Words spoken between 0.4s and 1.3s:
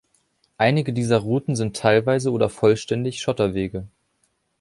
Einige dieser